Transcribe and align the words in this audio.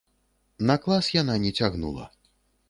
На 0.71 0.75
клас 0.85 1.09
яна 1.17 1.35
не 1.45 1.51
цягнула. 1.61 2.09